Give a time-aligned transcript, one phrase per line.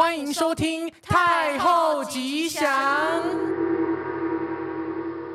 [0.00, 2.64] 欢迎收听《太后吉祥》。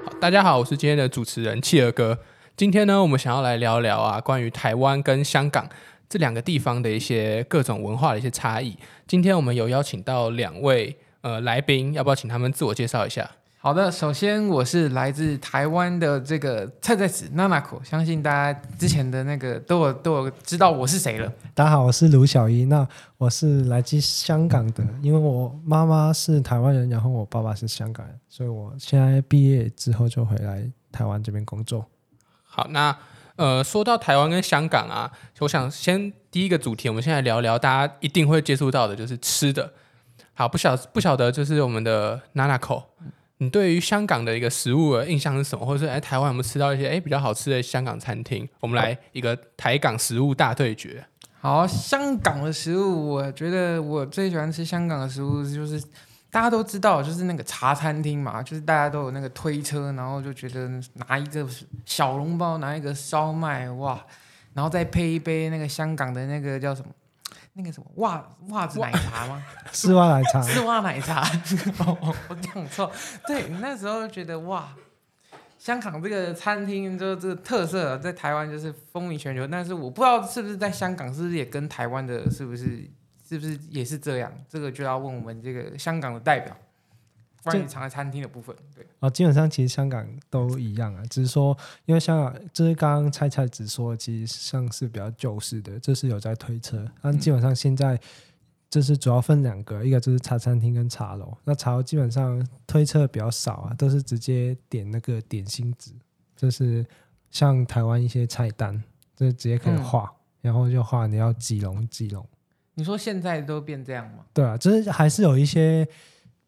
[0.03, 2.17] 好，大家好，我是今天的主持人企鹅哥。
[2.57, 5.69] 今天呢，我们想要来聊聊啊，关于台湾跟香港
[6.09, 8.75] 这两个地方的一些各种文化的一些差异。
[9.05, 13.29] 今天我们有邀请到两位呃来宾，要不要请他们自我介绍一下？
[13.65, 21.33] 好的，首先我是来自台湾的这个菜菜子娜娜口，相信大家之前的那个都有都有知道我是谁了。
[21.55, 31.83] 大家好，我是卢小一，那我是来自香港的，因为我妈妈是台湾人，然后我爸爸是香港人，所以我现在毕业之后就回来台湾这边工作。
[32.43, 32.95] 好，那
[33.35, 39.73] 呃，说到台湾跟香港啊，我想先第一个主题，我们先来聊聊大家一定会接触到的，就是吃的。
[40.35, 42.83] 好，不晓不晓得，就是我们的娜娜口。
[43.39, 45.65] 你对于香港的一个食物的印象是什么？
[45.65, 48.47] 或者说，哎，台湾有没有吃到一些哎比较好吃的香港餐厅？
[48.61, 51.05] 我们来一个台港食物大对决。
[51.41, 55.79] 好，香港的食物，我觉得我最喜欢吃香港的食物，就是
[56.31, 61.45] 大家都知道，就是那个茶餐厅嘛，就是大家都有那个推车，然后就觉得拿一个
[61.85, 64.03] 小笼包，拿一个烧麦，哇，
[64.53, 66.89] 然后再配一杯那个香港的那个叫什么？
[67.57, 69.41] 那个什么袜袜子奶茶吗？
[69.71, 71.23] 丝袜奶茶，丝袜奶茶。
[72.01, 72.91] 我 我讲错。
[73.25, 74.75] 对，那时候觉得哇，
[75.57, 79.47] 香港这个餐厅就这个特色，在台湾就是风靡全球。
[79.47, 82.89] 但是我不知道是不是在香港，是不是也跟台湾的，是不是
[83.27, 84.29] 是不是也是这样？
[84.49, 86.55] 这个就要问我们这个香港的代表。
[87.45, 97.99] 关于茶餐厅的部分，对啊，基本上其实香港都一样啊，只是说因为香港就是刚刚菜菜只说，其实像是比较旧式的，就是有在推车，但基本上现在
[98.67, 101.37] 就是主要分两个，一个就是茶餐厅跟茶楼。
[101.43, 105.91] 那茶楼基本上推车比较少啊，都是直接点那个点心纸，
[106.35, 106.83] 就是
[107.29, 108.83] 像台湾一些菜单，
[109.15, 112.27] 就直接可以画，嗯、然后就画你要几笼几笼。
[112.73, 114.25] 你说现在都变这样吗？
[114.33, 115.87] 对啊，就是还是有一些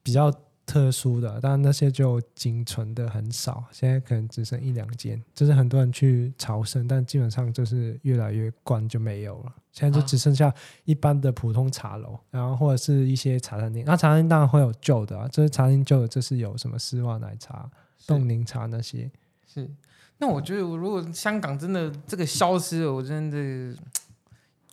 [0.02, 0.34] 比较。
[0.67, 9.55] 特殊的，但那些就仅存的很少，现在可能只剩一两间，就是很多人去朝圣，但基本上就是越来越关就没有了。
[9.72, 13.85] 现在就只剩下一般的普通茶楼，然后或者是一些茶餐厅。
[13.85, 17.72] 那茶餐厅当然会有旧的啊，就是茶餐厅旧的，就是有什么丝袜奶茶、
[18.05, 19.09] 冻柠茶那些。
[19.47, 19.69] 是，
[20.17, 23.81] 那我觉得如果香港真的这个消失了，我真的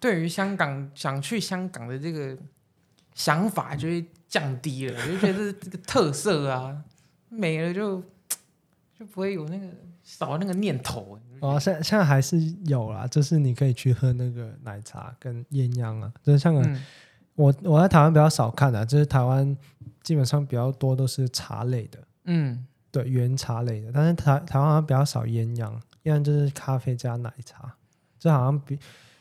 [0.01, 2.37] 对于香港想去香港的这个
[3.15, 4.05] 想法就会。
[4.35, 6.77] 降低了，我 就觉得这个特色啊，
[7.29, 8.03] 没了就
[8.99, 9.69] 就不会有那个
[10.03, 11.17] 少那个念头。
[11.39, 16.83] 哦，现现在还是有啦，就是你可以去喝那个奶茶跟鸳鸯啊，就是香港，嗯、
[17.37, 19.57] 我我在台湾比较少看的，就是台湾
[20.03, 27.73] 基本上比较多都是茶类的，嗯，对，原茶类的，但是台台湾好像比较少鸳鸯，鸳鸯就是咖啡加奶茶，
[28.19, 28.77] 这好像比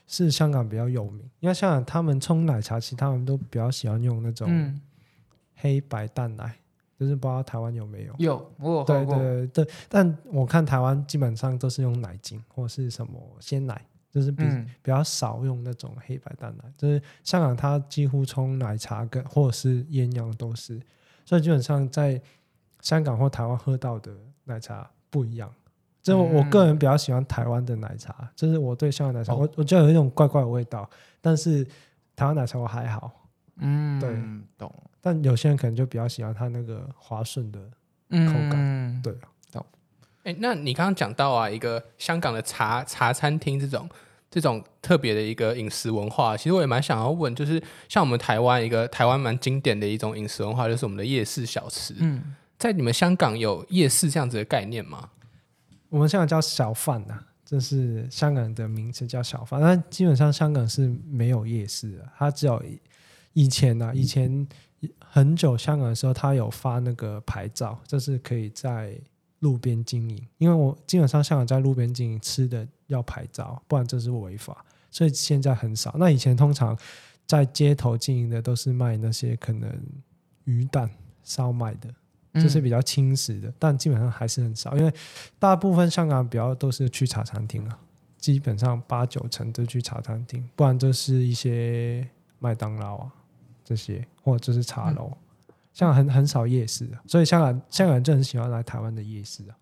[0.08, 4.48] 是香港比较有名，因为香港他们冲奶茶，其实他们都比较喜欢用那种。
[4.50, 4.82] 嗯
[5.64, 6.54] 黑白淡奶，
[7.00, 8.14] 就是不知道台湾有没有？
[8.18, 13.82] 有，我有对对对，但我看台湾基本上都是用奶精或是什么鲜奶，
[14.12, 16.66] 就是比、嗯、比较少用那种黑白淡奶。
[16.76, 20.82] 就是香港，它几乎冲奶茶跟或者是鸳鸯都是，
[21.24, 22.22] 所以基本上在
[22.82, 24.12] 香港或台湾喝到的
[24.44, 25.50] 奶茶不一样。
[26.02, 30.90] 就我，我个人比较喜欢台湾的奶茶，就是我对香港奶茶，哦、我我觉得有一种怪怪的味道，
[31.22, 31.66] 但是
[32.18, 33.10] 台湾奶茶我还好。
[33.58, 34.10] 嗯，对，
[34.58, 34.74] 懂。
[35.02, 37.60] 但有些人可能就比较喜欢它那个滑顺的
[38.10, 39.66] 口感，嗯、对啊，懂。
[40.24, 43.90] 哎，那你刚刚讲到啊，一个香港的茶茶餐厅这种
[44.32, 51.94] 这种特别的一个饮食文化，其实我也蛮想要问，就是像我们台湾一个台湾蛮经典的一种饮食文化，就是我们的夜市小吃。
[52.00, 55.10] 嗯，在你们香港有夜市这样子的概念吗？
[55.90, 62.64] 我们香港叫小贩呐、啊，这是香港的名字叫小贩，但基本上香港是没有夜市的，它只有
[63.34, 64.48] 以前呢、啊，以前。
[65.00, 69.00] 很久香港的时候，他有发那个牌照，就是可以在
[69.40, 70.28] 路边经营。
[70.38, 75.96] 因为我基本上香港在路边经营吃的要牌照，不然这是违法，所以现在很少。
[75.98, 76.78] 那以前通常
[77.26, 79.72] 在街头经营的都是卖那些可能
[80.44, 80.90] 鱼蛋
[81.24, 81.90] 烧卖的，
[82.34, 84.94] 就是比较轻食的，但基本上还是很少，因为
[85.40, 87.80] 大部分香港比较都是去茶餐厅啊，
[88.18, 92.06] 基本上八九成都去茶餐厅，不然就是一些
[92.40, 93.14] 麦当劳啊。
[93.64, 95.12] 这些或者就是茶楼，
[95.48, 99.56] 嗯、香港很很少夜市，所以香港香港人就很喜欢来台湾的夜市啊。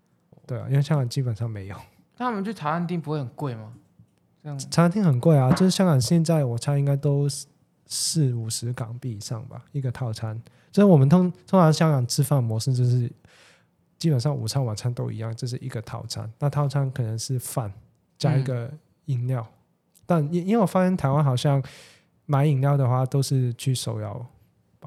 [0.48, 1.76] 对啊，因为香港基本上没有。
[2.18, 3.72] 那我们去茶餐厅不会很贵吗？
[4.44, 7.28] 这样茶餐厅很贵啊，就是香港现在我猜应该都
[7.86, 10.42] 四五十港币以上吧，一个套餐。
[10.74, 13.12] 所以我们通通常香港吃饭模式就是
[13.98, 16.30] 基本上午餐晚餐都一样，这、就是一个套餐。
[16.40, 17.72] 那套餐可能是饭
[18.18, 18.70] 加一个
[19.06, 21.64] 饮料，嗯、但因因为我发现台湾好像。
[22.32, 24.26] 买饮料的话，都是去手摇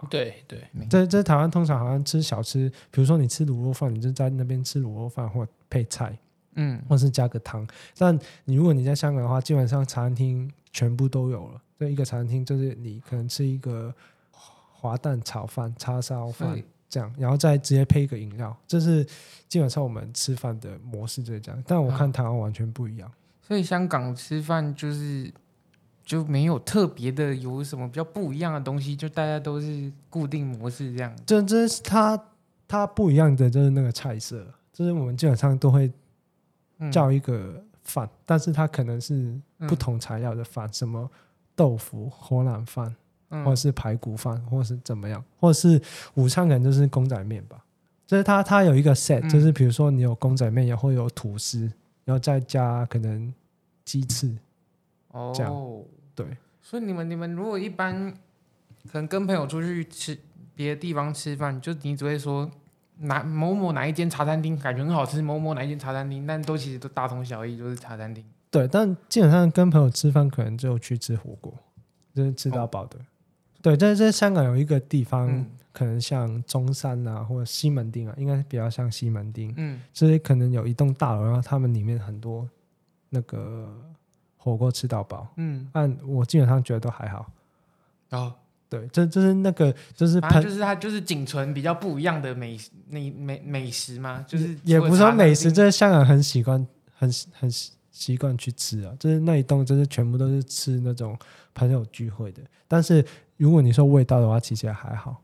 [0.08, 0.58] 对对，
[0.88, 6.18] 这这台湾通常好像吃小吃，比如说你吃卤肉饭，你就在那边吃卤肉饭或配菜，
[6.54, 7.66] 嗯，或是加个汤。
[7.98, 11.60] 但你如果你在香港的话，基本上餐厅全部都有了。
[11.78, 13.94] 这一个餐厅就是你可能吃一个
[14.30, 19.06] 滑蛋炒饭、叉烧饭这样，然后再直接配一个饮料，这是
[19.48, 21.64] 基本上我们吃饭的模式就是这样。
[21.66, 23.10] 但我看台湾完全不一样。
[23.40, 25.32] 所以香港吃饭就是
[26.04, 31.16] 就没有特别的有什么比较不一样的东西，就大家都是固定模式这样。
[31.24, 32.20] 这这是它
[32.68, 35.90] 它不一样的就是那个菜色，就是我们基本上都会
[36.92, 39.34] 叫一个饭，嗯、但是它可能是
[39.68, 41.10] 不同材料的饭，嗯、什么
[41.56, 42.94] 豆腐火腩饭，
[43.28, 45.80] 或者是排骨饭，或者是怎么样，或者是
[46.14, 47.64] 午餐可能就是公仔面吧。
[48.06, 51.70] 就是它它有一个 set，就是比如说你有公仔面，也会有吐司。
[52.06, 53.32] 然后再加可能
[53.82, 54.30] 鸡翅，
[55.12, 55.50] 哦，这样
[56.14, 56.26] 对。
[56.60, 58.12] 所以你们你们如果一般
[58.90, 60.18] 可能跟朋友出去吃
[60.54, 62.50] 别的地方吃饭，就你只会说
[62.98, 68.24] 哪某某哪一间茶餐厅感觉很好吃，某某哪一间茶餐厅，但都其实都大同小异，就是茶餐厅。
[68.50, 71.52] 对，但基本上跟朋友吃饭可能就去吃火锅，
[72.14, 72.98] 就是吃到饱的。
[72.98, 73.02] 哦、
[73.62, 75.30] 对，在在香港有一个地方。
[75.30, 79.52] 嗯可能像中山啊，或者西门町啊，应该比较像西门町。
[79.56, 82.48] 嗯，所以可能有一栋大楼，然后他们里面很多
[83.10, 83.76] 那个
[84.44, 85.26] 火锅吃到饱。
[85.36, 87.32] 嗯，但我基本上觉得都还好。
[88.10, 88.34] 哦，
[88.68, 96.64] 对，这就是那个就是反正就是它就是仅存比较不一样的美美美美食嘛，就是也不是说美食，这是香港很习惯
[96.94, 97.50] 很很
[97.90, 101.18] 习惯去吃啊，就是那一栋就是全部都是吃那种
[101.54, 102.42] 朋友聚会的。
[102.68, 103.04] 但是
[103.38, 105.22] 如果你说味道的话，其实也还好。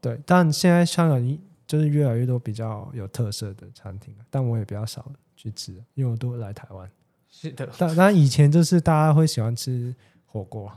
[0.00, 6.88] 对，但现在香港就是越来越多比较有特色的餐厅，但我也比较少去吃，因为我都来台湾。
[7.30, 9.94] 是的，但但以前就是大家会喜欢吃
[10.26, 10.72] 火锅，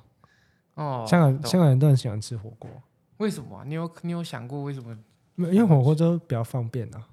[0.75, 2.69] 哦，香港香港人都很喜欢吃火锅。
[3.17, 3.63] 为什么啊？
[3.65, 4.95] 你有你有想过为什么？
[5.35, 7.07] 因为火锅就比较方便啊。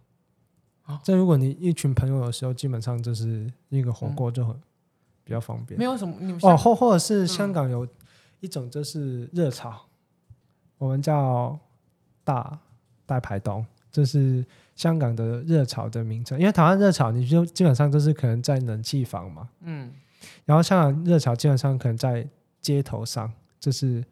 [0.82, 4.54] 啊，这如果你一群朋友的时候，基本上就是一个火锅就很
[5.22, 5.78] 比较方便。
[5.78, 7.86] 没有什么，哦，或或者是香港有
[8.40, 9.86] 一种就是热炒，
[10.78, 11.58] 我们叫。
[12.24, 12.60] 大
[13.06, 14.44] 大排档，这是
[14.78, 16.38] 香港的热潮的名称。
[16.38, 19.92] 因为台湾热潮，你就基本上都是可能在冷气房嘛，嗯，
[20.46, 22.26] 然后香港热潮基本上可能在
[22.62, 23.30] 街头上，
[23.60, 24.02] 就是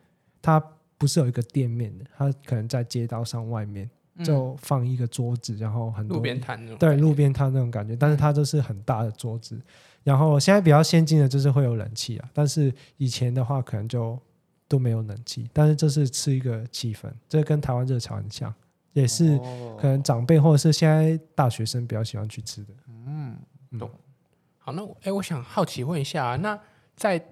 [0.42, 0.62] 它
[0.98, 3.88] 不是有一个店面的，它可能在街道上外面
[4.24, 9.58] 就放一个桌子，然后很多路边摊那种，对，路边摊那种感觉，但是它都是很大的桌子。
[10.02, 14.18] 然后现在比较先进的就是会有冷气啊，但是以前的话可能就。
[14.68, 18.52] 都没有冷气，但是这是吃一个气氛，这跟台湾热潮很像，
[18.96, 19.38] 也是
[19.78, 22.72] 可能长辈或者是现在大学生比较喜欢去吃的。
[23.06, 23.36] 嗯，
[23.78, 23.90] 懂。
[24.58, 26.58] 好，那哎，我想好奇问一下，那
[26.96, 27.22] 在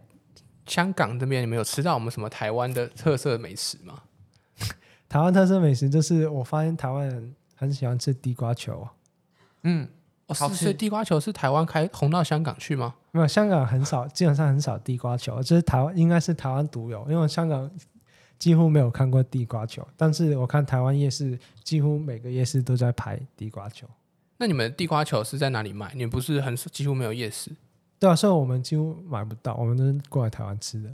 [0.66, 4.02] 香港这边，你们有吃到我们什么台湾的特色美食吗？
[5.08, 8.86] 台湾特色美食就是我发现台湾人很喜欢吃地瓜球。
[9.62, 9.88] 嗯。
[10.26, 12.94] 哦，是，所以地瓜球是台湾开红到香港去吗？
[13.10, 17.70] 没有，香港很少，基本上很少地瓜球，这是台湾应该是台湾独有，因为香港
[18.44, 19.82] 几乎没有看过地瓜球。
[19.96, 23.88] 但是我看台湾夜市，几乎每个夜市都在排地瓜球。
[24.36, 25.90] 那你们地瓜球是在哪里卖？
[25.94, 27.50] 你们不是很几乎没有夜市？
[27.98, 30.90] 对啊，所以我们几乎买不到，我们都是过来台湾吃的。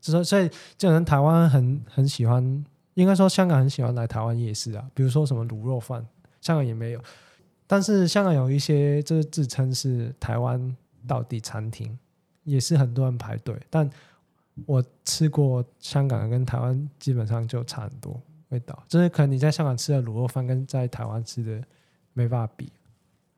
[0.00, 2.64] 所以，所以基本上台湾很很喜欢，
[2.94, 4.88] 应该说香港很喜欢来台湾夜市啊。
[4.94, 6.06] 比如说什么卤肉饭，
[6.40, 7.00] 香港也没有。
[7.66, 10.76] 但是香港有一些就是自称是台湾
[11.08, 11.98] 道地餐厅，
[12.44, 13.60] 也是很多人排队。
[13.68, 13.90] 但
[14.66, 18.20] 我吃过香港跟台湾基本上就差很多
[18.50, 21.62] 味道，就是可能你在香港吃的卤肉饭跟在台湾吃的
[22.12, 22.72] 没办法比。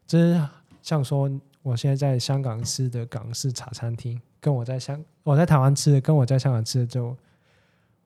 [0.06, 0.40] 就是
[0.82, 1.30] 像说
[1.62, 7.16] 我现在在香港吃的港式茶餐厅，跟我在香我在台湾吃的跟我在香港吃的就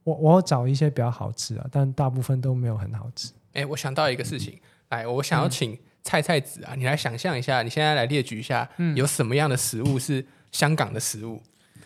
[0.04, 3.32] 我我找一些比较好吃啊，但大部分都没有很好吃。
[3.52, 5.78] 哎、欸，我想到一个事情，来，我想要请、嗯。
[6.02, 11.36] 菜菜子啊，你来想象一下，你现在来列举一下，有什么样的食物是香港的食物？
[11.36, 11.42] 嗯、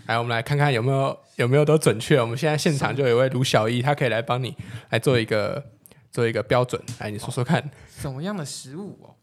[0.07, 2.21] 来，我们来看看有没有有没有都准确。
[2.21, 4.57] 我们现在现场就有一位卢小一，他可以来帮你
[4.91, 5.63] 来做一个
[6.11, 6.81] 做一个标准。
[7.01, 9.15] 来，你说说看，什么样的食物哦？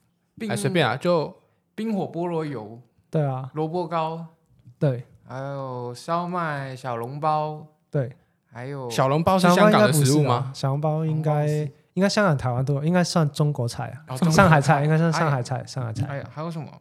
[0.47, 1.35] 来随便啊，就
[1.75, 4.25] 冰火菠萝油，对啊，萝卜糕，
[4.79, 8.11] 对，还有烧麦小笼包，对，
[8.51, 10.51] 还有小笼包是香港的食物吗？
[10.53, 11.69] 小笼包应该。
[11.93, 14.15] 应该香港、台湾都有，应该算中国菜啊。
[14.15, 16.07] 上海菜应该算上海菜，上海菜。
[16.07, 16.71] 还有还有什么？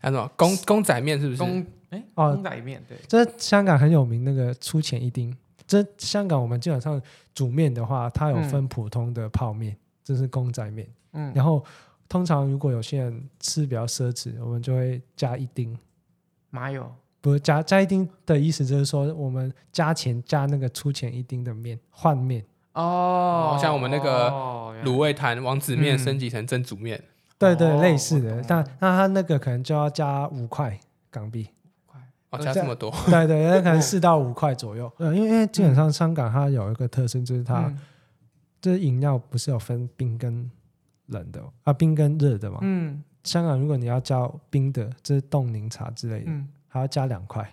[0.00, 0.30] 还有什么？
[0.36, 1.38] 公公仔面是不是？
[1.38, 2.98] 公哎哦，公仔面对。
[3.06, 5.36] 这香港很有名那个粗浅一丁。
[5.66, 7.00] 这香港我们基本上
[7.32, 10.88] 煮面的话，它有分普通的泡面，这是公仔面。
[11.12, 11.32] 嗯。
[11.34, 11.64] 然后
[12.08, 15.78] 通常如果有些人吃比较奢侈，我们就会加一丁
[16.50, 16.90] 麻油。
[17.20, 22.42] 不是加加一丁的意思就是说，我们加钱加那个粗浅一丁的面换面。
[22.72, 27.02] 哦，像我们那个哦卤味摊王子面嗯升级成蒸煮面，
[27.40, 30.78] 对对，哦类似的我懂，但那他那个可能就要加五块
[31.10, 31.48] 港币。
[31.88, 31.98] 哦，
[32.30, 34.92] 呃加这么多，对对，那可能四到五块左右。
[34.98, 37.78] 呃， 因为因为基本上香港它有一个特性，就是它嗯
[38.60, 40.48] 这饮料不是有分冰跟
[41.06, 42.58] 冷的啊，冰跟热的嘛。
[42.60, 47.50] 嗯香港如果你要叫冰的，这是冻柠茶之类的，嗯，还要加两块。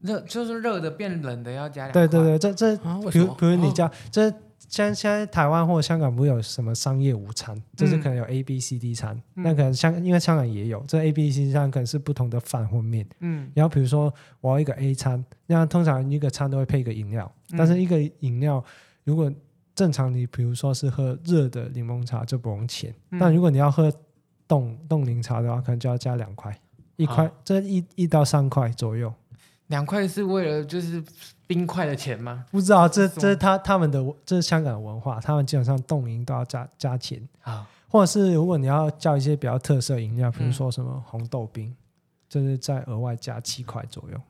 [0.00, 2.06] 热就是热的变冷的要加两块。
[2.06, 3.34] 对对对，这这啊，为比如么？
[3.38, 4.30] 比如你叫这
[4.68, 9.44] 现在现在台湾或香港不是有什么商业午餐，就是可能有 A B C D 餐，嗯。
[9.44, 13.06] 那可能香因为香港也有这 A B C D 餐，可能是不同的饭或面。
[13.20, 13.50] 嗯。
[13.54, 17.58] 然后比如说我要一个 A 餐，那通常一个餐都会配一个饮料，嗯。
[17.58, 18.62] 但是一个饮料
[19.04, 19.32] 如果
[19.74, 23.18] 正常你比如说是喝热的柠檬茶就不用钱，嗯。
[23.18, 23.92] 但如果你要喝
[24.46, 26.56] 冻冻柠茶的话，可能就要加两块，
[26.96, 27.32] 一块、啊。
[27.44, 29.12] 这一一到三块左右。
[29.68, 31.02] 两块是为了就是
[31.46, 32.44] 冰块的钱吗？
[32.50, 41.74] 不知道这这是他他们的这是香港的文化，他们基本上冻饮都要加加钱，啊，或者是如果你要叫一些比较特色饮料，比如嗯说什么红豆冰，
[42.28, 44.20] 就是再额外加七块左右。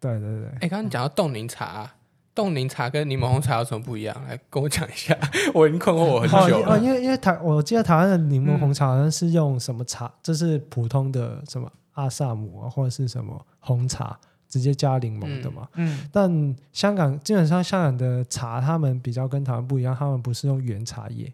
[0.00, 0.48] 对对对。
[0.60, 1.94] 哎，刚刚你讲到冻柠茶啊，
[2.34, 4.16] 冻柠茶跟柠檬红茶有什么不一样？
[4.26, 5.16] 来跟我讲一下，
[5.52, 6.78] 我已经困惑我很久哦，了。
[6.78, 14.18] 因为因为台，我记得台湾的柠檬嗯红茶好像是用什么茶，这是普通的什么阿萨姆啊，或者是什么红茶，
[14.50, 15.66] 直接加柠檬的嘛。
[15.76, 21.32] 嗯但香港基本上香港的茶，他们比较跟台湾不一样，他们不是用原茶叶，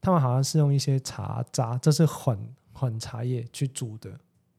[0.00, 2.36] 他们好像是用一些茶渣，这是混
[2.72, 4.10] 混茶叶去煮的。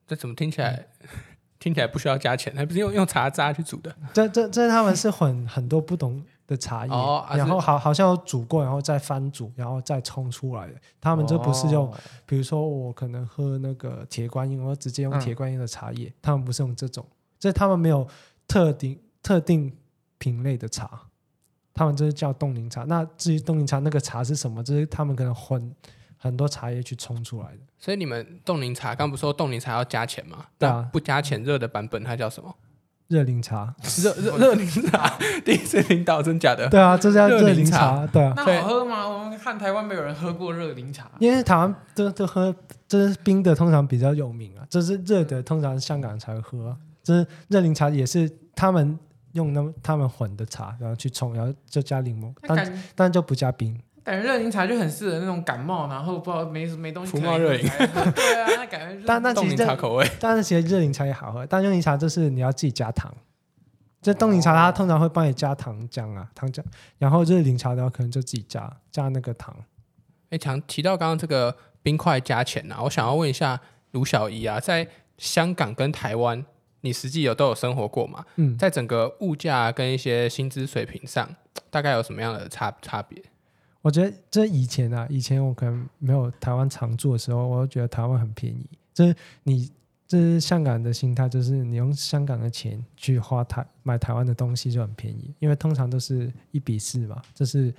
[0.07, 0.85] 这怎么听起来
[1.59, 2.53] 听起来不需要加钱？
[2.55, 3.95] 还不是用用茶渣去煮的？
[4.13, 10.73] 这这这他们是混很多不同的茶叶，哦啊然后好好像有煮过，然后再翻煮，然后再冲出来的。
[11.00, 17.05] 他们这不是用哦比如说我可能喝那个铁观音，我直接用嗯铁观音的茶叶，他们不是用这种，
[17.41, 18.07] 这他们没有
[18.48, 19.75] 特定特定
[20.19, 21.07] 品类的茶，
[21.74, 22.83] 他们这是叫冻柠茶。
[22.83, 25.74] 那至于冻柠茶那个茶是什么，这是他们可能混
[26.17, 27.57] 很多茶叶去冲出来的。
[27.79, 30.45] 所以你们冻柠茶，刚不是说冻柠茶要加钱吗？
[30.60, 32.55] 对啊不加钱热的版本它叫什么？
[33.07, 36.69] 热柠茶，热热热柠茶， 第一次听到，真假的？
[36.69, 39.10] 对啊，这叫热柠热柠茶，对啊，那好喝吗？
[39.10, 41.10] 我们看台湾没有人喝过热柠茶。
[41.19, 42.55] 因为台湾都都喝，
[42.88, 46.77] 这是冰的，通常比较有名啊，这是热的，通常香港才会喝、啊。
[47.03, 48.98] 这是热柠茶也是他们
[49.34, 53.79] 用那么他们混的茶，然后去冲，然后就加柠檬，但但就不加冰。
[54.03, 63.13] 感觉热柠茶就很适合那种感冒，然后不知道没没东西福可以茂热饮对啊，那感觉但那其实茶口味， 但是其实热柠茶也好喝，但热柠茶就是你要自己加糖。
[64.01, 66.63] 这冻柠茶它通常会帮你加糖浆啊，糖浆，
[66.98, 69.55] 然后热柠茶的话可能就自己加加那个糖。
[70.31, 74.88] 哎，强提到刚刚这个冰块加钱啊，我想要问一下卢小姨啊，在
[75.20, 76.43] 香港跟台湾，
[76.81, 78.25] 你实际有都有生活过嘛？
[78.35, 81.35] 嗯，在整个物价跟一些薪资水平上，
[81.69, 83.21] 大概有什么样的差差别？
[83.81, 88.65] 我觉得这以前啊，以前我可能没有台湾常住的时候，我就觉得台湾很便宜。
[88.93, 89.71] 这是你
[90.07, 97.73] 这是香港人的心态，就是你用香港的钱去花台买台湾的东西就很便宜，因为通常都是一比四嘛，这是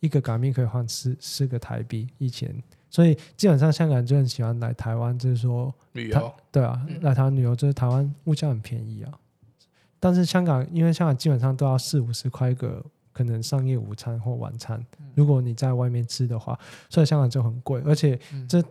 [0.00, 2.54] 一个港币可以换四四个台币以前，
[2.90, 9.12] 所以基本上香港人就很喜欢来台湾，就是说旅游对啊，嗯来台湾旅游就是台湾物价很便宜啊。
[10.00, 14.84] 但是香港，因为香港基本上都要四五十块一个，可能商业午餐或晚餐。
[15.14, 18.18] 如果你在外面吃的话，所以香港就很贵，而且
[18.48, 18.62] 这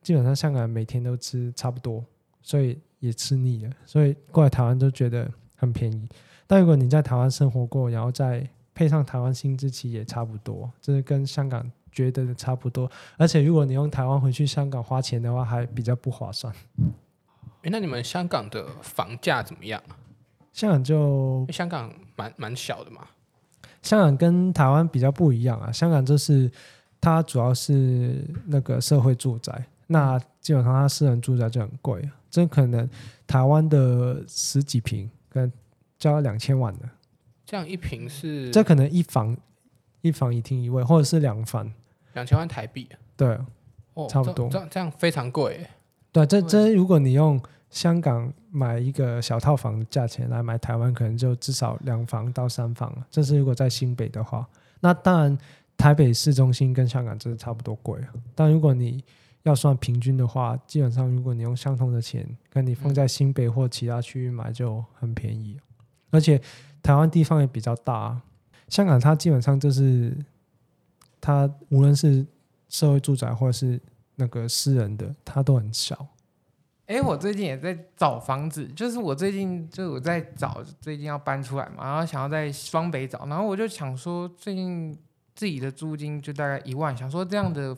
[0.00, 2.04] 基本上香港人每天都吃差不多，
[2.40, 6.08] 所以也吃腻了，所以过来台湾都觉得很便宜。
[6.46, 12.90] 但如果你在台湾生活过，然后再配上台湾薪资其实也差不多，就是跟香港觉得差不多。
[13.16, 16.54] 而且如果你用台湾回去香港花钱的话，还比较不划算。
[17.62, 19.82] 诶，那你们香港的房价怎么样？
[20.52, 23.06] 香港就香港蛮蛮小的嘛。
[23.82, 26.50] 香港跟台湾比较不一样啊，香港就是
[27.00, 32.88] 它主要是那个社会住宅，那基本上它私人住宅就很贵啊，这可能
[33.26, 35.50] 台湾的十几平跟
[35.98, 36.88] 交要两千万的，
[37.44, 39.36] 这样一平是这可能一房
[40.00, 41.70] 一房一厅一卫，或者是两房，
[42.16, 43.38] 两千万台币，对
[43.94, 45.66] 哦，差不多这样这样非常贵。
[46.10, 53.06] 对，这这如果你用香港买一个小套房的价钱来买台湾，可能就至少两房到三房了。
[53.10, 54.46] 这是如果在新北的话，
[54.80, 55.38] 那当然
[55.76, 58.08] 台北市中心跟香港真的差不多贵啊。
[58.34, 59.04] 但如果你
[59.42, 65.58] 要算平均的话，基本上如果你用相同的钱，跟你放在新北或其他区域买就很便宜。
[66.10, 66.40] 而且
[66.82, 68.22] 台湾地方也比较大啊，
[68.68, 70.16] 香港它基本上就是
[71.26, 72.24] 它无论是
[72.68, 73.80] 社会住宅或者是
[74.14, 76.06] 那个私人的，它都很小。
[76.86, 84.96] 哎，我最近也在找房子，就是我最近就我在找，最近要搬出来嘛，然后想要在双北找，然后我就想说，最近
[85.34, 87.76] 自己的租金就大概一万，想说这样的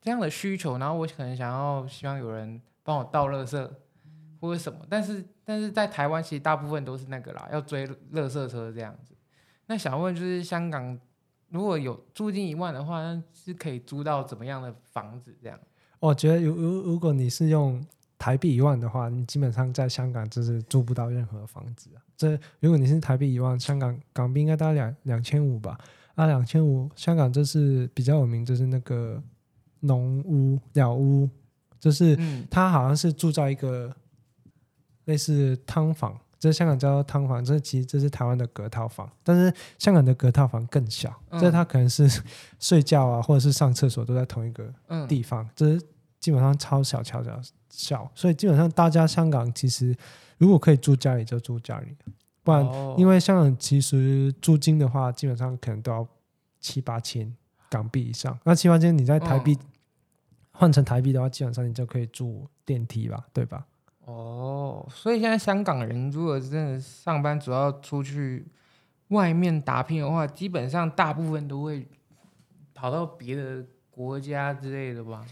[0.00, 3.68] 这样的需求，然后我可能想要希望有人帮我倒垃圾
[4.40, 9.12] 或者什么，但是但是在台湾其实大部分都是那个啦，要追垃圾车这样子。
[9.66, 10.96] 那想问就是香港
[11.50, 15.58] 如果有租金一万的话，那是可以租到怎么样的房子这样？
[15.98, 17.84] 我觉得如如如果你是用
[18.18, 22.02] 台币一万的话，你基本上在香港就是租不到任何房子啊。
[22.16, 25.78] 这如果你是台币一万，香港港币应该大概两两千五吧？
[26.14, 29.22] 啊，两千五，香港就是比较有名，就是那个
[29.80, 31.28] 农屋、鸟屋，
[31.78, 32.18] 就是
[32.50, 33.94] 它好像是住在一个
[35.06, 42.10] 类似汤房，这香港叫做劏房，这其实这是台湾的隔套房，但是香港的隔套房更小，这它可能是
[42.58, 44.72] 睡觉啊，或者是上厕所都在同一个
[45.06, 45.86] 地方，这是
[46.18, 47.40] 基本上超小、超小。
[47.72, 49.96] 小，所以基本上大家香港其实
[50.38, 51.96] 如果可以住家里就住家里，
[52.42, 52.66] 不然
[52.98, 56.04] 因为香港其实租金的话，基本上可能都要
[56.58, 57.32] 七八千
[57.68, 58.36] 港币以上。
[58.42, 59.56] 那七八千你在台币
[60.50, 63.64] 换成台币的话，基本上你就可以住电梯吧，对吧？
[64.04, 68.46] 哦，所以现在香港人如果真的上班主要出去
[69.08, 71.86] 外面打拼的话，基本上大部分都会
[72.74, 75.24] 跑到别的国家之类的吧？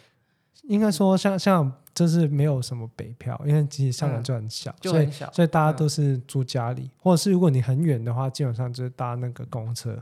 [0.64, 10.00] 应该说像，像像就是没有什么北漂，因为其实香港就很小，嗯、很小所以所以大家都是住家里，嗯、或者是如果你很远的话，基本上就是搭那个公车，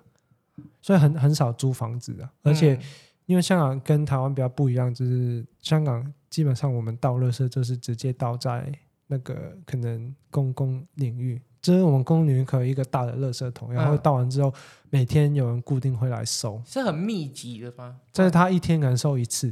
[0.82, 2.28] 所以很很少租房子的。
[2.42, 2.78] 而且
[3.26, 8.71] 因为香港跟台湾比较不一样，就是香港基本上我们倒垃圾就是直接倒在
[9.07, 14.52] 那个可能公共领域，就是我们公共领域可以有一个大的垃圾桶，然后倒完之后
[14.90, 17.97] 每天有人固定会来收，是很密集的吗？
[18.12, 19.50] 就是他一天可能收一次。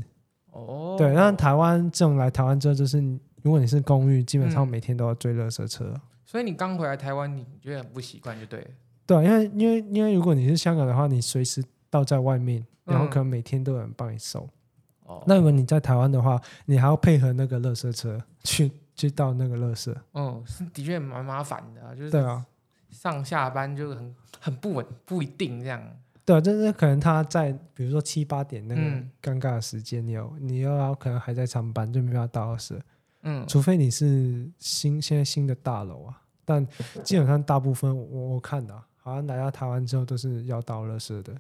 [0.51, 3.01] 哦，对，那台湾这种来台湾之后，就是
[3.41, 5.87] 如果你是公寓，基本上每天都要追垃圾车。
[5.87, 8.63] 嗯、所以你刚回来台湾，你觉得很不习惯，就对。
[9.07, 14.47] 对，因为因为因为如果你是香港的话，你随时倒在外面，然后可能每天都有人帮你收。
[15.05, 15.25] 哦、嗯。
[15.27, 19.93] 那如果你在台湾的话，你还要配合那个垃圾车去去倒那个垃圾。
[20.13, 22.11] 哦、嗯，是的确蛮麻烦的、啊，就是。
[22.11, 22.45] 对啊。
[22.91, 25.83] 上下班就很很不稳，不一定这样。
[26.25, 28.81] 对，啊就是可能他在比如说七八点那个
[29.21, 32.81] 尴尬的时间，你有、嗯、你又要可能还在上班，就没办法倒垃圾。
[33.23, 36.65] 嗯，除非你是新现在新的大楼啊，但
[37.03, 41.35] 基本上大部分我我看的、啊，好像来到台湾之后都是要倒垃圾的。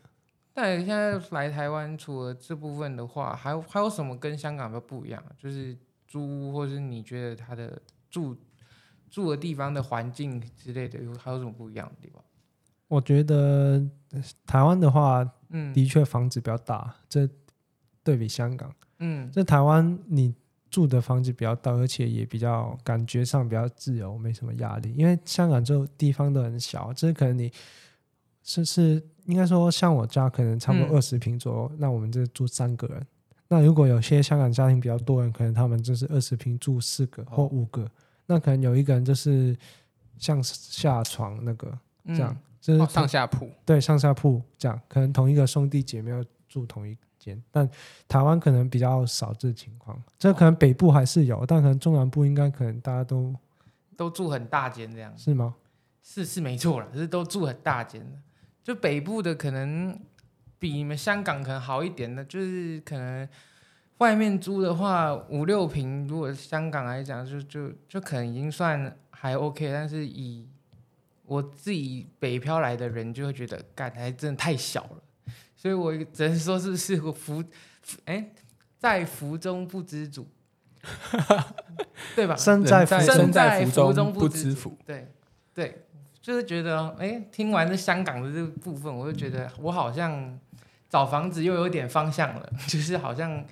[0.54, 5.22] 但现在来台湾，除了这部分的话，还有还有什么跟香港的不一样？
[5.36, 8.36] 就是租屋，或是你觉得他的住
[9.10, 12.22] 住的地方的环境之类的，有还有什么不一样的地方？
[12.86, 13.82] 我觉得
[14.46, 17.28] 台湾的话，嗯，的确房子比较大，这
[18.04, 20.32] 对比香港，嗯，在台湾你
[20.70, 24.92] 住的房子比较大，而且也比较感觉上比较自由，没什么压力。
[24.94, 27.50] 因为香港这地方都很小，这可能你
[28.44, 33.04] 是是应该说，像我家可能差不多二十平左右，嗯、那我们这住三个人。
[33.48, 37.90] 那如果有些香港家庭比较多人，可能他们就是二十平住四个或五个，哦、
[38.26, 39.56] 那可能有一个人就是
[40.18, 41.76] 像下床那个
[42.06, 42.32] 这样。
[42.32, 47.68] 嗯就是、哦、上下铺，对，上下铺这样，可能同一个兄弟姐妹要住同一间，但
[48.08, 50.02] 台湾可能比较少这情况。
[50.18, 53.34] 这可能北部还是有，但可能中南部应该可能大家都
[53.98, 55.54] 都住很大间这样，是吗？
[56.02, 58.16] 是是没错了，可是都住很大间的。
[58.64, 59.96] 就北部的可能
[60.58, 63.28] 比你们香港可能好一点的，就是可能
[63.98, 70.48] 外面租的话五六平，如果香港来讲，就就就可能已经算还 OK，但是以
[71.26, 75.02] 我自己北漂来的人就会觉得，干还真的太小了，
[75.54, 77.44] 所以我只能说是是个福，
[78.06, 78.32] 哎、欸，
[78.78, 80.26] 在福中不知足，
[82.16, 82.34] 对吧？
[82.34, 85.12] 身在身在福中不知福，对
[85.54, 85.83] 对，
[86.24, 90.40] 就是觉得，哎、欸，听完这香港的这个部分，我就觉得我好像
[90.88, 93.44] 找房子又有点方向了， 就是好像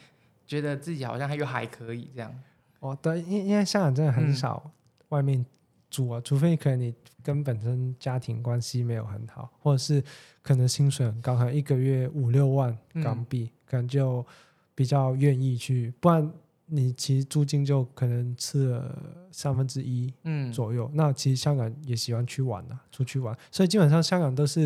[0.46, 2.34] 觉得自己好像又还可以这样。
[2.80, 4.72] 哦，对，因因为香港真的很少
[5.10, 5.44] 外面
[5.90, 6.94] 住啊，嗯、除非可能你。
[7.24, 10.02] 跟本身家庭关系没有很好，或者是
[10.42, 14.26] 可能薪水很高，可能一个月五六万港币，嗯、可能就
[14.74, 15.94] 比较愿意去。
[16.00, 16.28] 不然
[16.74, 18.98] 你其实租金就可能吃了
[19.30, 20.10] 三分之一
[20.50, 20.88] 左右。
[20.90, 24.62] 嗯、那其实香港也喜欢去玩啊，出去玩，所以基本上香港都是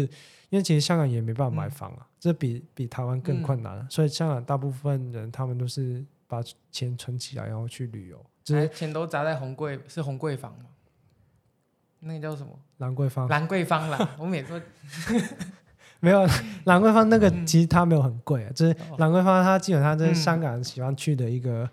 [0.49, 3.77] 因为其实香港也没办法买房啊，嗯、这比比台湾更困难。
[3.79, 6.41] 嗯、所以香港大部分人他们都是把
[6.71, 10.67] 钱存起来，然后去旅游，就是钱都砸在红柜，是红柜房吗？
[11.99, 12.57] 那个叫什么？
[12.79, 13.27] 兰桂坊。
[13.29, 14.63] 兰桂坊啦， 我每次
[15.99, 16.25] 没有
[16.65, 18.53] 兰桂坊那个，其实它没有很贵啊。
[18.55, 21.69] 就是兰桂坊，它基本上就是香港人喜欢去的一个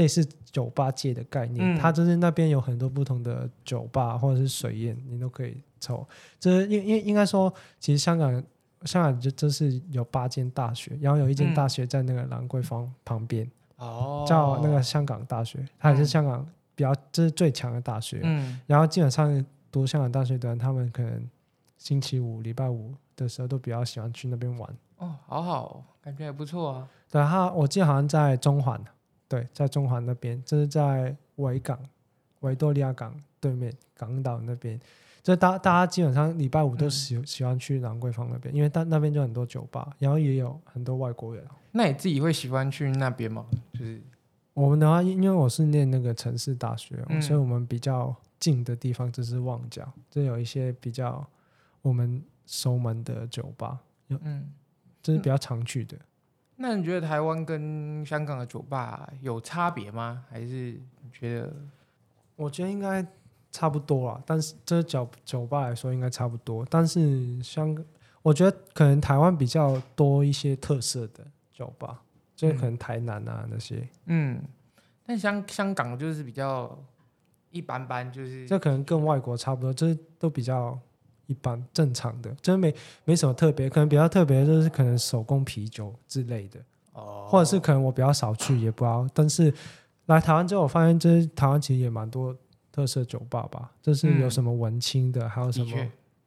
[0.00, 6.06] 类似酒吧界的概念，嗯它就是那边有很多不同的酒吧或者是水宴，你都可以抽。
[6.38, 8.42] 这应应应该说，其实香港
[8.84, 18.20] 香港就就是有八间大学，然后有一间大学在那个兰桂坊旁边，哦叫那个香港大学，它也是香港比较这、就是最强的大学。
[18.22, 21.28] 嗯然后基本上读香港大学的人，他们可能
[21.76, 24.70] 星期五、礼拜五的时候都比较喜欢去那边玩。
[24.96, 26.88] 哦，好好哦，感觉还不错啊。
[27.10, 28.82] 对，他我记得好像在中环，
[29.30, 31.78] 对，在中环那边，就是在维港、
[32.40, 34.78] 维多利亚港对面港岛那边。
[35.22, 41.44] 这大大家基本上礼拜五都喜、嗯、喜欢去兰桂坊那边，因为那那边就很多酒吧，然后也有很多外国人。
[41.70, 43.46] 那你自己会喜欢去那边吗？
[43.74, 44.02] 就是
[44.52, 51.24] 我们的话，因为我是念那个城市大学，嗯、所以我们比较近的地方就是旺角，这有一些比较
[51.82, 54.50] 我们熟门的酒吧，嗯，
[55.00, 55.96] 这是比较常去的。
[56.62, 60.24] 那你觉得台湾跟香港的酒吧有差别吗？
[60.30, 61.52] 还是你觉得？
[62.36, 63.04] 我觉得应该。
[63.52, 67.84] 差不多啦，但是这酒酒吧来说应该差不多，但是香港，
[68.22, 72.00] 我觉得可能台湾比较多一些特色的酒吧，
[72.36, 74.40] 就是可能台南啊那些，嗯，
[75.04, 76.78] 但香香港就是比较
[77.50, 80.78] 一般般，就是这可能跟外国差不多，就是都比较
[81.30, 86.58] 一般正常的，真没没什么特别，可能比较特别的就是可能手工啤酒之类的，
[86.92, 89.54] 哦，或者是可能我比较少去，也不知道，但是
[90.06, 92.36] 来台湾之后，我发现就是台湾其实也蛮多。
[92.72, 95.76] 特色酒吧吧，就是有什么文青的，嗯、还有什么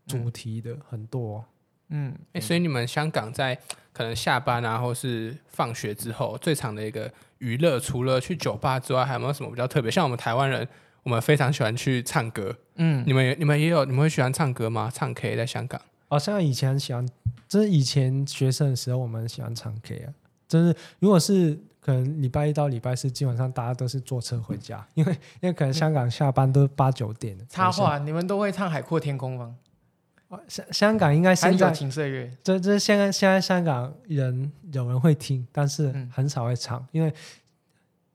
[0.06, 1.46] 主题的，嗯、很多、哦。
[1.88, 3.58] 嗯，哎、欸，所以你们香港在
[3.94, 9.90] 可能下班啊，或是放学之后，最长的一个娱乐，除了去酒吧之外，还有没有什么比较特别？
[9.90, 10.68] 像我们台湾人，
[11.04, 12.56] 我们非常喜欢去唱歌。
[12.76, 14.90] 嗯，你们也你们也有，你们会喜欢唱歌吗？
[14.94, 15.80] 唱 K 在香港？
[16.10, 17.08] 哦，像以前很喜欢，
[17.48, 20.14] 就是以前学生的时候，我们喜欢唱 K 啊。
[20.48, 21.58] 就是如果是。
[21.86, 25.12] 可能礼拜一到礼拜四，基本上大家都是坐车回家， 因为
[25.42, 27.38] 因为可能香港下班都八九点。
[27.50, 29.54] 插话，你们都会唱《海阔天空》吗？
[30.48, 37.12] 香香港应该现在情岁月，这这现在现在香港人有人会听，但是很少会唱，嗯、因为《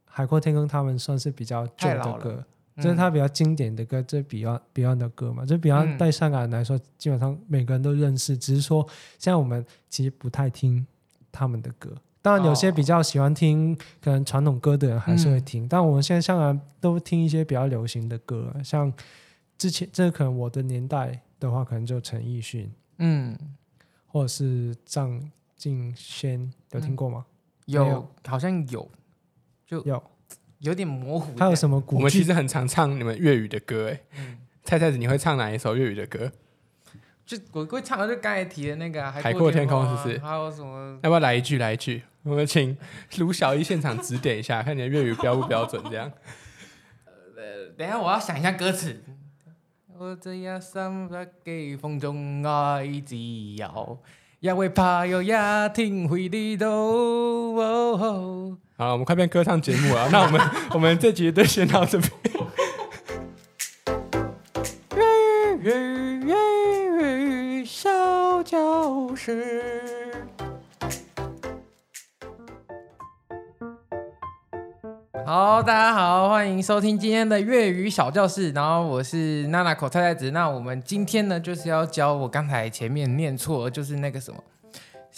[0.06, 2.42] 海阔天空》他们算是比较旧的歌，
[2.80, 8.86] 就是他比较经典的歌，这、嗯、Beyond Beyond 的歌嘛，就 Beyond 对香港人来说，基本上每个人都认识，只是说
[9.18, 10.86] 现在我们其实不太听
[11.30, 11.92] 他们的歌。
[12.20, 18.92] 当然，有些比较喜欢听可能传统歌的人还是会听，嗯、但我们现在香港都听一些比较流行的歌，像
[19.56, 23.36] 之前这可能我的年代的话，可能就陈奕迅，嗯，
[24.06, 25.20] 或者是张
[25.56, 27.24] 敬轩，有听过吗？
[27.66, 28.06] 有？
[28.26, 28.88] 好像有，
[29.66, 30.02] 就有
[30.60, 31.36] 有点模糊。
[31.38, 31.96] 还有什么古？
[31.96, 36.30] 我们其实很常唱你们粤语的歌，哎、嗯，菜菜子，你会唱哪一首粤语的歌？
[37.24, 40.18] 就我会唱的，就刚才提的那个、啊《海阔天空》，是不是？
[40.18, 40.98] 还有什么？
[41.02, 41.58] 要不要来一句？
[41.58, 42.74] 来一句，我们请
[43.18, 45.82] 卢小一现场指点一下，看你的粤语标不标准？
[45.90, 46.10] 这样。
[47.36, 48.98] 呃，等一下我要想一下歌词。
[49.98, 53.98] 我这一生不给风中爱自由，
[54.40, 57.56] 也会怕有一天会低头。
[58.80, 60.08] 好，我们快变歌唱节目了。
[60.12, 62.12] 那我们 我们这集就先到这边。
[68.44, 70.14] 教室。
[75.26, 78.52] 好，大家好，欢迎收听今天的粤语小教室。
[78.52, 80.30] 然后我是娜娜口菜菜子。
[80.30, 84.42] 那我们今天呢，就是要教我刚才前面念错，就是那个什么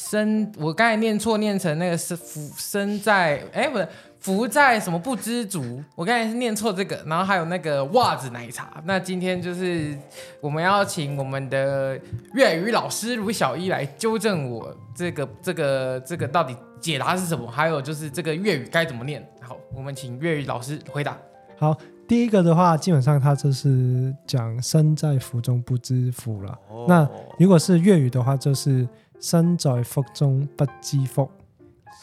[0.08, 3.86] 生，我刚才念错，念成那个是福生在，哎，不是。
[4.20, 5.82] 福在什么不知足？
[5.94, 8.70] 我刚才是念错这个，然后还有那个袜子奶茶。
[8.84, 9.96] 那今天就是
[10.42, 11.98] 我们要请我们的
[12.34, 19.26] 粤语老师卢小一来纠正我这个这个这个到底解答是什么，还有就是这个粤语该怎么念。
[19.40, 21.16] 好，我们请粤语老师回答。
[21.58, 21.74] 好，
[22.06, 26.58] 第一个的话，基本上它就是讲身在福中不知福了。
[26.86, 27.08] 那
[27.38, 28.86] 如果是粤语的话，就是
[29.20, 31.30] 身在福中不知福。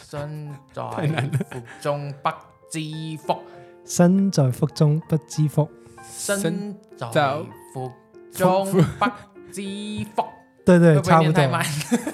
[0.10, 2.30] 身在福中不
[2.69, 2.80] 知
[3.25, 3.39] 福，
[3.84, 5.67] 身在福中不知福，
[6.08, 7.10] 身在
[7.73, 7.91] 福
[8.32, 8.65] 中
[8.99, 9.06] 不
[9.51, 10.23] 知福。
[10.63, 11.01] 对对？
[11.01, 11.43] 差不多。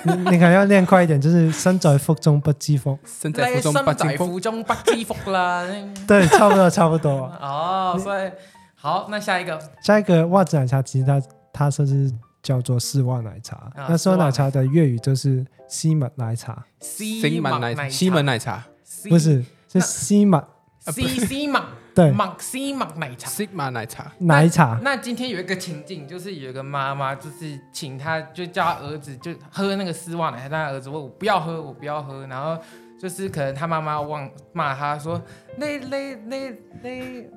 [0.05, 5.65] 你你可能要念快一点，就是身在福中不知福，身在福中不知福，啦。
[6.07, 7.11] 对，差不多，差不多。
[7.41, 8.31] 哦，所以
[8.75, 12.11] 好，那下一个，下一个袜子奶茶，其实它它甚至。
[12.43, 18.63] 叫做丝袜奶茶，啊、那丝袜奶茶的粤语就是西门奶茶，西门奶茶，西门奶茶，
[19.09, 20.43] 不是是西门，
[20.79, 21.61] 西西门，
[21.95, 24.77] 对，马西马奶茶，西马奶茶，奶茶。
[24.83, 32.61] 那今天有一个情境，就是有一个妈妈，就是请他，就叫他儿子就喝那个丝袜奶茶，但他儿子问我不要喝，我不要喝，然后。
[33.01, 35.21] 就是可能他妈妈忘骂他说，
[35.57, 36.49] 那那那
[36.81, 37.29] 那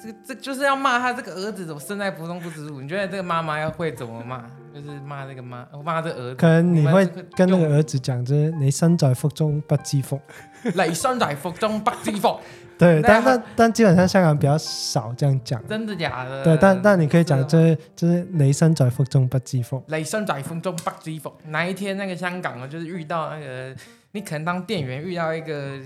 [0.00, 2.80] 这这这就是要骂他这个儿子怎么生在福中不知福？
[2.80, 4.44] 你觉得这个妈妈要会怎么骂？
[4.72, 6.34] 就是骂这个妈，骂这个儿子。
[6.36, 10.20] 可能你会跟那个用儿子讲，就是你身在福中不知福。
[10.62, 12.38] 你身在福中不知福，
[12.78, 15.66] 对，但但但基本上香港比较少这样讲。
[15.66, 16.44] 真的假的？
[16.44, 19.82] 对，但但你可以讲，就是就是你身在福中不知福。
[19.88, 21.32] 你身在福中不知福。
[21.46, 23.74] 哪一天那个香港啊，就是遇到那个，
[24.12, 25.78] 你可能当店员遇到一个，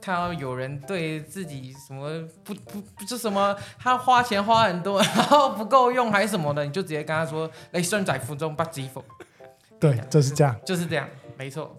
[0.00, 2.08] 看到有人对自己什么
[2.44, 9.04] 不不不是什么，他花钱花很多，然后不够用还是什么的，你就直接跟他说雷声在福中不知福，
[9.80, 10.56] 对，就是这样。
[10.64, 11.76] 就是这样，没错。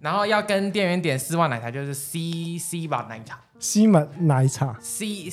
[0.00, 5.28] 然后要跟店员点丝袜奶茶，就是 C C 吧奶茶，西门奶茶，西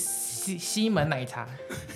[0.47, 1.45] 西西门奶茶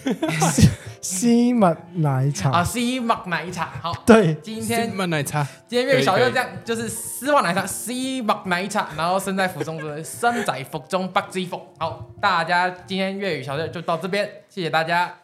[1.00, 2.52] 西门奶茶。
[2.52, 3.72] 啊，西门奶茶。
[3.82, 11.62] 好，对，今天西门奶茶，今天粤语小可以就这样，就是丝袜奶茶、西门奶茶，然后身在福中的 身在福中不知福。
[11.80, 15.21] 好，大家今天粤语小就就到这边，谢谢大家。